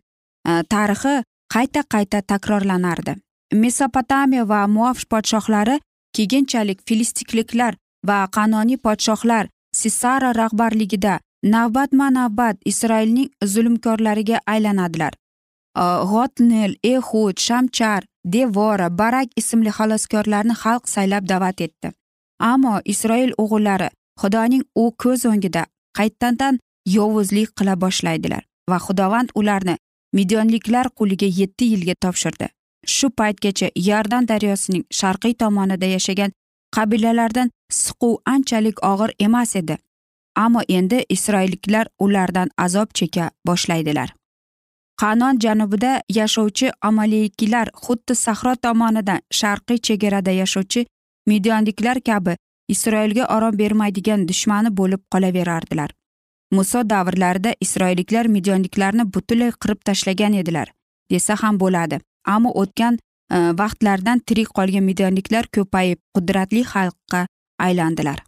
tarixi 0.72 1.14
qayta 1.54 1.80
qayta 1.94 2.18
takrorlanardi. 2.32 3.14
Mesopotamiya 3.52 4.44
va 4.48 4.66
muavsh 4.66 5.06
podshohlari 5.12 5.80
keyinchalik 6.16 6.80
filistikliklar 6.88 7.76
va 8.08 8.18
qanoniy 8.36 8.76
podshohlar 8.86 9.48
sisara 9.80 10.32
rahbarligida 10.34 11.20
navbatma 11.42 12.10
navbat 12.10 12.56
isroilning 12.64 13.30
zulmkorlariga 13.44 14.38
aylanadilar. 14.46 15.12
G'otnel 16.10 16.76
ehud 16.84 17.36
shamchar 17.38 18.04
devora 18.24 18.88
barak 18.98 19.28
ismli 19.36 19.70
xaloskorlarni 19.78 20.54
xalq 20.62 20.88
saylab 20.94 21.24
da'vat 21.28 21.60
etdi. 21.66 21.92
Ammo 22.40 22.80
isroil 22.84 23.32
o'g'illari 23.42 23.88
xudoning 24.20 24.64
u 24.82 24.84
ko'z 25.02 25.26
o'ngida 25.30 25.62
qaytadan 25.98 26.58
yovuzlik 26.96 27.50
qila 27.58 27.74
boshlaydilar 27.84 28.42
va 28.70 28.78
xudovand 28.86 29.28
ularni 29.34 29.76
midyonliklar 30.16 30.86
quliga 30.98 31.28
yetti 31.40 31.64
yilga 31.72 31.94
topshirdi. 32.04 32.46
Shu 32.86 33.10
paytgacha 33.10 33.68
yordan 33.88 34.28
daryosining 34.28 34.84
sharqiy 35.00 35.34
tomonida 35.34 35.86
yashagan 35.86 36.32
qabilalardan 36.76 37.50
siquv 37.70 38.16
anchalik 38.34 38.84
og'ir 38.92 39.10
emas 39.18 39.56
edi. 39.56 39.78
Ammo 40.36 40.60
endi 40.68 41.04
isroilliklar 41.08 41.86
ulardan 41.98 42.48
azob 42.56 42.88
cheka 42.94 43.30
boshlaydilar. 43.46 44.14
Qanon 45.00 45.38
janubida 45.44 45.92
yashovchi 46.08 46.70
amaliykilar 46.88 47.68
xuddi 47.84 48.14
sahro 48.14 48.54
tomonidan 48.56 49.20
sharqiy 49.40 49.78
chegarada 49.78 50.30
yashovchi 50.30 50.86
midyonliklar 51.26 52.00
kabi 52.00 52.36
isroilga 52.68 53.24
orom 53.36 53.58
bermaydigan 53.58 54.28
dushmani 54.28 54.70
bo'lib 54.76 55.02
qolaverardilar. 55.12 55.90
Muso 56.52 56.90
davrlarida 56.90 57.54
isroilliklar 57.60 58.26
midyonliklarni 58.36 59.04
butunlay 59.14 59.52
qirib 59.62 59.80
tashlagan 59.88 60.32
edilar 60.40 60.72
desa 61.10 61.36
ham 61.42 61.60
bo'ladi. 61.60 62.00
Ammo 62.24 62.50
o'tgan 62.62 62.98
e, 62.98 63.38
vaqtlardan 63.60 64.20
tirik 64.26 64.50
qolgan 64.56 64.84
midianliklar 64.88 65.48
ko'payib 65.56 65.98
qudratli 66.14 66.62
xalqqa 66.72 67.26
aylandilar. 67.58 68.18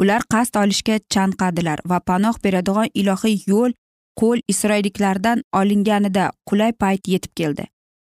Ular 0.00 0.22
qasd 0.32 0.56
olishga 0.62 0.98
chanqadilar 1.14 1.78
va 1.90 2.00
panoh 2.00 2.36
beradigan 2.44 2.88
ilohiy 2.94 3.38
yo'l 3.46 3.72
qo'l 4.20 4.40
isroilliklardan 4.52 5.42
olinganida 5.60 6.30
qulay 6.48 6.72
payt 6.72 7.08
yetib 7.12 7.32
keldi. 7.40 7.64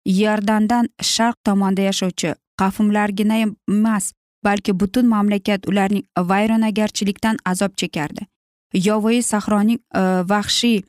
Iordandan 0.05 0.89
sharq 1.13 1.37
tomonda 1.45 1.81
yashovchi 1.89 2.33
qavmlargina 2.59 3.37
emas 3.45 4.11
balki 4.45 4.79
butun 4.79 5.07
mamlakat 5.07 5.67
ularning 5.67 6.05
vayronagarchilikdan 6.31 7.37
azob 7.45 7.75
chekardi. 7.79 8.27
Yovvoyi 8.73 9.23
sahroning 9.23 9.79
e, 9.79 10.01
vahshiy 10.31 10.81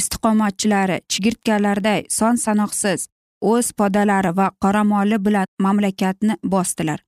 istiqomatchilari 0.00 1.00
chigirtkalarday 1.08 2.04
son 2.08 2.36
sanoqsiz 2.44 3.08
o'z 3.50 3.72
podalari 3.78 4.32
va 4.36 4.50
qoramoli 4.62 5.18
bilan 5.26 5.46
mamlakatni 5.64 6.34
bosdilar. 6.52 7.00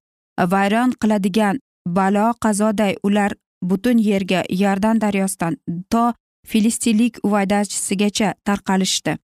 Vayron 0.52 0.92
qiladigan 1.00 1.58
balo 1.88 2.26
qazoday 2.44 2.94
ular 3.02 3.32
butun 3.62 3.98
yerga 3.98 4.42
yardan 4.62 5.00
daryosidan 5.00 5.56
to 5.90 6.12
filistinlik 6.46 7.18
uvaydachisigacha 7.26 8.34
tarqalishdi. 8.44 9.16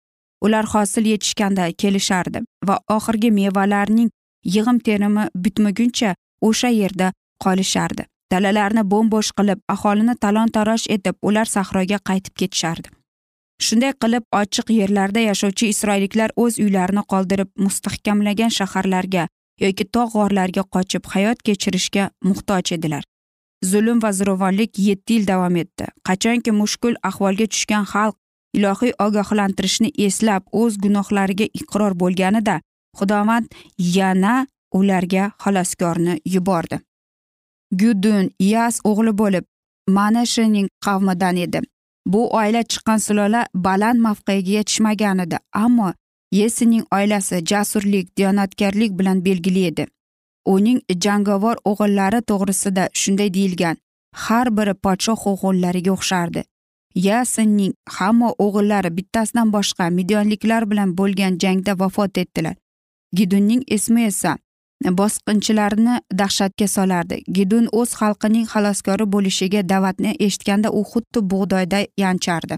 Ular 0.42 0.66
hosil 0.74 1.06
yetishganda 1.12 1.72
kelishardi 1.82 2.40
va 2.68 2.80
oxirgi 2.96 3.32
mevalarning 3.32 4.10
yig'im 4.56 4.80
terimi 4.80 5.26
bitmaguncha 5.44 6.14
o'sha 6.42 6.70
yerda 6.82 7.12
qolishardi. 7.44 8.06
Dalalarni 8.32 8.84
bo'm 8.92 9.10
bo'sh 9.14 9.32
qilib 9.38 9.60
aholini 9.74 10.16
talon 10.24 10.50
taroj 10.56 10.86
etib 10.96 11.16
ular 11.22 11.46
sahroga 11.56 12.00
qaytib 12.10 12.34
ketishardi. 12.42 12.90
Shunday 13.68 13.94
qilib 14.04 14.24
ochiq 14.42 14.72
yerlarda 14.80 15.20
yashovchi 15.30 15.70
isroilliklar 15.74 16.34
o'z 16.44 16.60
uylarini 16.66 17.04
qoldirib 17.14 17.50
mustahkamlagan 17.66 18.52
shaharlarga 18.58 19.28
yoki 19.66 19.86
tog' 19.96 20.14
g'orlarga 20.16 20.64
qochib 20.76 21.10
hayot 21.14 21.42
kechirishga 21.48 22.10
muhtoj 22.30 22.74
edilar. 22.78 23.04
Zulm 23.72 24.00
va 24.04 24.12
zo'ravonlik 24.20 24.80
yetti 24.88 25.18
yil 25.18 25.26
davom 25.28 25.56
etdi. 25.64 25.86
Qachonki 26.08 26.52
mushkul 26.62 26.96
ahvolga 27.10 27.48
tushgan 27.54 27.86
xalq 27.94 28.16
ilohiy 28.58 28.94
ogohlantirishni 29.06 29.90
eslab 30.08 30.44
o'z 30.62 30.78
gunohlariga 30.84 31.48
iqror 31.62 31.98
bo'lganida 32.04 32.56
xudovand 33.00 33.48
yana 33.98 34.36
ularga 34.80 35.32
xaloskorni 35.44 36.16
yubordi. 36.36 36.80
Gudun 37.82 38.32
iyas 38.40 38.80
o'g'li 38.90 39.14
bo'lib 39.22 39.46
manashining 39.98 40.68
qavmidan 40.86 41.38
edi. 41.46 41.60
Bu 42.14 42.22
oila 42.40 42.62
chiqqan 42.72 43.00
sulola 43.06 43.42
baland 43.66 44.00
mavqega 44.06 44.52
yetishmagan 44.58 45.20
edi 45.26 45.38
ammo 45.66 45.90
yesining 46.40 46.86
oilasi 46.98 47.46
jasurlik 47.52 48.18
diyonatkorlik 48.18 48.92
bilan 49.00 49.26
belgili 49.26 49.66
edi. 49.72 49.86
Uning 50.46 50.80
jangovar 51.04 51.58
o'g'illari 51.72 52.22
to'g'risida 52.30 52.84
shunday 53.02 53.34
deyilgan 53.34 53.78
har 54.24 54.48
biri 54.58 54.74
podshoh 54.86 55.28
o'g'illariga 55.32 55.92
o'xshardi. 55.98 56.44
Yasinning 56.96 57.74
hamma 57.98 58.30
o'g'illari 58.46 58.98
bittasidan 58.98 59.54
boshqa 59.56 59.90
midyonliklar 59.98 60.70
bilan 60.72 60.98
bo'lgan 60.98 61.38
jangda 61.44 61.80
vafot 61.80 62.18
etdilar. 62.18 62.56
Gidunning 63.18 63.64
ismi 63.68 64.04
esa 64.12 64.38
bosqinchilarni 64.86 66.00
dahshatga 66.14 66.68
solardi. 66.68 67.22
Gidun 67.38 67.68
o'z 67.72 67.94
xalqining 68.00 68.46
xaloskori 68.54 69.06
bo'lishiga 69.14 69.62
da'vatni 69.70 70.16
eshitganda 70.20 70.70
u 70.72 70.84
xuddi 70.92 71.20
bug'doyda 71.32 71.80
yanchardi. 71.98 72.58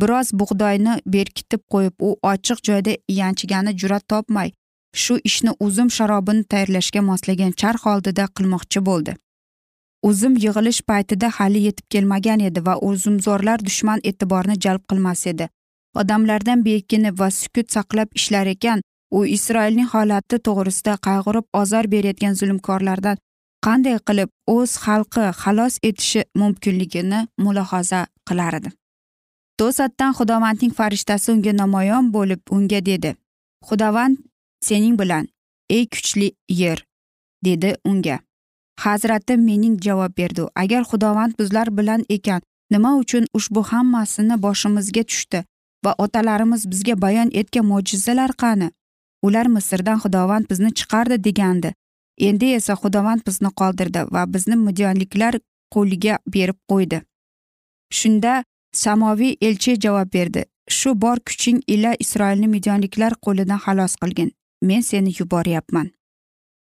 Biroz 0.00 0.32
bug'doyni 0.32 0.94
berkitib 1.06 1.62
qo'yib 1.72 1.94
u 2.06 2.16
ochiq 2.32 2.58
joyda 2.68 2.96
yanchigani 3.20 3.76
jur'at 3.80 4.04
topmay 4.12 4.52
shu 5.02 5.18
ishni 5.24 5.52
uzum 5.60 5.90
sharobini 5.96 6.44
tayyorlashga 6.44 7.02
moslagan 7.10 7.52
charx 7.60 7.86
oldida 7.92 8.24
qilmoqchi 8.36 8.84
bo'ldi. 8.88 9.16
Uzum 10.02 10.36
yig'ilish 10.44 10.82
paytida 10.90 11.28
hali 11.38 11.60
yetib 11.66 11.86
kelmagan 11.92 12.40
edi 12.48 12.66
va 12.66 12.74
uzumzorlar 12.90 13.64
dushman 13.68 14.00
e'tiborini 14.10 14.56
jalb 14.64 14.82
qilmas 14.90 15.26
edi. 15.32 15.48
Odamlardan 16.00 16.64
bekinib 16.64 17.18
va 17.20 17.30
sukut 17.30 17.72
saqlab 17.76 18.08
ishlar 18.20 18.46
ekan 18.46 18.82
u 19.16 19.24
isroilning 19.36 19.88
holati 19.94 20.36
to'g'risida 20.46 20.94
qayg'urib 21.06 21.46
ozor 21.60 21.84
berayotgan 21.94 22.34
zulmkorlardan 22.40 23.16
qanday 23.66 23.96
qilib 24.08 24.30
o'z 24.56 24.70
xalqi 24.84 25.24
xalos 25.42 25.74
etishi 25.88 26.22
mumkinligini 26.40 27.20
mulohaza 27.44 28.00
qilar 28.28 28.54
edi. 28.60 28.70
To'satdan 29.58 30.12
xudovandning 30.18 30.72
farishtasi 30.78 31.32
unga 31.34 31.52
namoyon 31.62 32.12
bo'lib 32.16 32.40
unga 32.56 32.80
dedi 32.90 33.10
xudovand 33.68 34.16
sening 34.68 34.96
bilan 35.00 35.24
ey 35.76 35.84
kuchli 35.92 36.28
yer 36.60 36.78
dedi 37.44 37.70
unga. 37.90 38.18
Hazrati 38.84 39.36
mening 39.36 39.76
javob 39.86 40.12
berdi 40.20 40.44
agar 40.62 40.82
xudovand 40.90 41.32
bizlar 41.40 41.68
bilan 41.78 42.04
ekan 42.16 42.40
nima 42.70 42.90
uchun 43.02 43.24
ushbu 43.38 43.62
hammasini 43.70 44.36
boshimizga 44.44 45.02
tushdi 45.10 45.40
va 45.84 45.92
otalarimiz 46.04 46.62
bizga 46.70 46.94
bayon 47.04 47.28
etgan 47.40 47.66
mo'jizalar 47.72 48.32
qani? 48.42 48.68
Ular 49.22 49.46
misrdan 49.56 49.98
xudovand 50.02 50.48
bizni 50.50 50.70
chiqardi 50.78 51.16
degandi. 51.24 51.72
Endi 52.28 52.52
esa 52.58 52.74
xudovand 52.82 53.22
bizni 53.26 53.50
qoldirdi 53.60 54.00
va 54.14 54.22
bizni 54.34 54.56
midyonliklar 54.66 55.38
qo'liga 55.74 56.18
berib 56.34 56.58
qo'ydi. 56.70 57.02
Shunda 57.98 58.44
samoviy 58.84 59.36
elchi 59.40 59.76
javob 59.84 60.12
berdi. 60.16 60.44
Shu 60.68 60.94
bor 61.02 61.18
kuching 61.28 61.62
ila 61.74 61.94
isroilni 62.04 62.48
midyonliklar 62.56 63.12
qo'lidan 63.26 63.58
xalos 63.64 63.96
qilgin. 64.02 64.30
Men 64.62 64.82
seni 64.82 65.12
yuboryapman. 65.18 65.90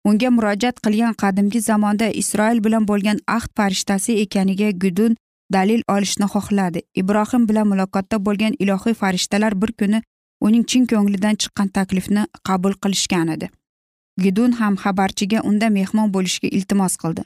Unga 0.09 0.31
murojaat 0.31 0.77
qilgan 0.85 1.15
qadimgi 1.23 1.61
zamonda 1.61 2.07
isroil 2.23 2.63
bilan 2.65 2.87
bo'lgan 2.91 3.19
ahd 3.37 3.51
farishtasi 3.57 4.13
ekaniga 4.23 4.71
gudun 4.85 5.17
dalil 5.53 5.83
olishni 5.95 6.27
xohladi. 6.35 6.81
Ibrohim 7.03 7.49
bilan 7.49 7.67
muloqotda 7.73 8.17
bo'lgan 8.27 8.55
ilohiy 8.63 8.95
farishtalar 8.95 9.53
bir 9.63 9.73
kuni 9.81 10.03
uning 10.47 10.65
chin 10.71 10.87
ko'nglidan 10.93 11.37
chiqqan 11.43 11.69
taklifni 11.77 12.23
qabul 12.49 12.75
qilishgan 12.83 13.29
edi. 13.37 13.51
Gidun 14.25 14.53
ham 14.61 14.75
xabarchiga 14.83 15.41
unda 15.51 15.69
mehmon 15.79 16.09
bo'lishga 16.15 16.49
iltimos 16.59 16.97
qildi. 17.03 17.23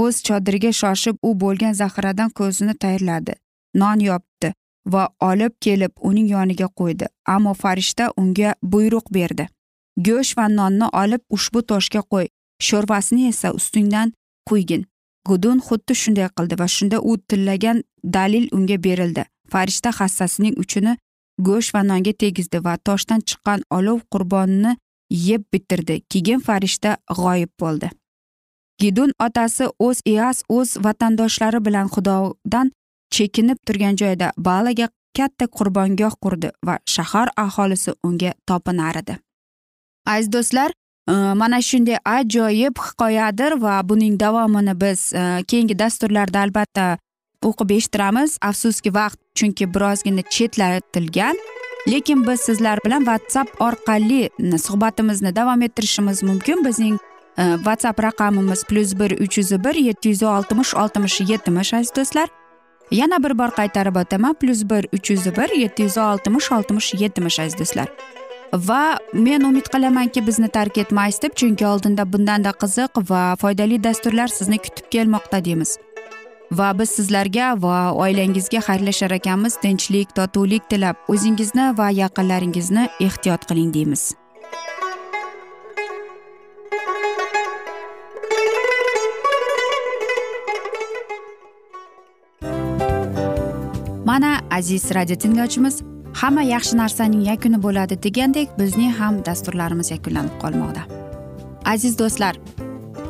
O'z 0.00 0.22
chodiriga 0.26 0.72
shoshib 0.80 1.16
u 1.28 1.30
bo'lgan 1.42 1.74
zaxiradan 1.80 2.30
ko'zini 2.38 2.74
tayyorladi. 2.82 3.34
Non 3.74 4.00
yopdi 4.00 4.52
va 4.92 5.08
olib 5.30 5.54
kelib 5.64 5.92
uning 6.10 6.28
yoniga 6.34 6.68
qo'ydi 6.80 7.06
ammo 7.34 7.54
farishta 7.62 8.10
unga 8.20 8.54
buyruq 8.62 9.06
berdi. 9.16 9.48
Go'sht 10.06 10.36
va 10.38 10.46
nonni 10.58 10.86
olib 11.02 11.22
ushbu 11.36 11.62
toshga 11.70 12.02
qo'y 12.12 12.26
sho'rvasini 12.68 13.28
esa 13.32 13.52
ustingdan 13.58 14.12
quygin. 14.48 14.86
Gudun 15.28 15.58
xuddi 15.66 15.94
shunday 16.02 16.28
qildi 16.36 16.54
va 16.60 16.68
shunda 16.76 16.98
u 17.10 17.16
tillagan 17.28 17.82
dalil 18.16 18.48
unga 18.56 18.76
berildi. 18.86 19.24
Farishta 19.52 19.90
hassasining 19.98 20.54
uchini 20.62 20.96
go'sht 21.46 21.74
va 21.74 21.82
nonga 21.90 22.12
tegizdi 22.12 22.58
va 22.64 22.76
toshdan 22.76 23.20
chiqqan 23.28 23.64
olov 23.70 24.00
qurbonni 24.12 24.76
yeb 25.10 25.42
bitirdi. 25.52 26.00
Keyin 26.10 26.40
farishta 26.40 26.96
g'oyib 27.20 27.52
bo'ldi. 27.60 27.90
Gidun 28.78 29.12
otasi 29.26 29.66
o'z 29.78 30.02
iyas 30.04 30.42
o'z 30.48 30.76
vatandoshlari 30.84 31.64
bilan 31.66 31.88
xudodan 31.94 32.70
chekinib 33.10 33.58
turgan 33.66 33.96
joyda 33.96 34.32
balaga 34.38 34.88
katta 35.16 35.46
qurbongoh 35.58 36.14
qurdi 36.22 36.50
va 36.66 36.78
shahar 36.94 37.28
aholisi 37.36 37.94
unga 38.06 38.32
topinar 38.46 38.96
edi. 39.02 39.16
Aziz 40.06 40.32
do'stlar 40.32 40.70
e, 40.70 41.12
mana 41.40 41.60
shunday 41.68 41.98
ajoyib 42.04 42.78
hikoyadir 42.86 43.52
va 43.64 43.74
buning 43.88 44.20
davomini 44.20 44.74
biz 44.80 45.12
e, 45.14 45.42
keyingi 45.48 45.78
dasturlarda 45.78 46.40
albatta 46.46 46.98
o'qib 47.44 47.70
eshittiramiz. 47.76 48.38
Afsuski 48.42 48.94
vaqt 48.94 49.18
chunki 49.34 49.74
birozgina 49.74 50.22
chetlatilgan. 50.30 51.36
Lekin 51.88 52.26
biz 52.26 52.40
sizlar 52.40 52.78
bilan 52.84 53.04
whatsapp 53.04 53.62
orqali 53.62 54.30
suhbatimizni 54.58 55.36
davom 55.36 55.62
ettirishimiz 55.62 56.22
mumkin. 56.22 56.64
Bizning 56.64 56.98
e, 57.38 57.42
whatsapp 57.56 58.02
raqamimiz 58.02 58.64
plyus 58.64 58.98
bir 58.98 59.10
uch 59.20 59.38
yuz 59.38 59.50
bir 59.64 59.74
yetti 59.74 60.08
yuz 60.08 60.22
oltmish 60.22 60.74
oltmish 60.74 61.20
yetmish 61.20 61.74
aziz 61.74 61.96
do'stlar. 61.96 62.28
Yana 62.90 63.22
bir 63.24 63.38
bor 63.38 63.48
qaytarib 63.48 63.96
o'taman. 63.96 64.34
Plyus 64.34 64.64
bir 64.70 64.88
uch 64.92 65.10
yuz 65.10 65.26
bir 65.26 65.58
yetti 65.58 65.82
yuz 65.82 65.98
oltmish 65.98 66.52
oltmish 66.52 66.94
yetmish 66.94 67.40
aziz 67.40 67.58
do'stlar. 67.58 67.88
Va 68.52 68.98
men 69.12 69.40
umid 69.44 69.66
qilamanki 69.72 70.26
bizni 70.26 70.48
tark 70.48 70.78
etmaysiz 70.78 71.22
deb 71.22 71.34
chunki 71.36 71.66
oldinda 71.66 72.12
bundanda 72.12 72.52
qiziq 72.62 73.02
va 73.10 73.36
foydali 73.36 73.84
dasturlar 73.84 74.28
sizni 74.28 74.58
kutib 74.58 74.88
kelmoqda 74.90 75.44
deymiz. 75.44 75.78
Va 76.50 76.70
biz 76.78 76.90
sizlarga 76.90 77.50
va 77.62 77.92
oilangizga 77.92 78.60
xayrlashar 78.68 79.12
ekanmiz. 79.18 79.56
Tinchlik 79.62 80.14
totuvlik 80.16 80.70
tilab 80.70 80.96
o'zingizni 81.08 81.66
va 81.78 81.90
yaqinlaringizni 81.90 82.88
ehtiyot 83.00 83.44
qiling 83.48 83.74
deymiz. 83.74 84.14
Mana 94.04 94.40
aziz 94.50 94.90
radio 94.94 95.16
tinglovchimiz 95.16 95.82
hamma 96.14 96.42
yaxshi 96.42 96.76
narsaning 96.76 97.26
yakuni 97.30 97.58
bo'ladi 97.62 98.02
degandek 98.02 98.48
bizning 98.58 98.94
ham 99.00 99.20
dasturlarimiz 99.26 99.90
yakunlanib 99.90 100.40
qolmoqda. 100.42 100.82
Aziz 101.64 101.98
do'stlar 101.98 102.34